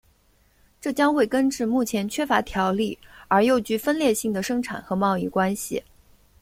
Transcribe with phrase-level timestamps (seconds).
[0.81, 5.83] 这将会根治目前缺乏条理而又具分裂性的生产和贸易关系。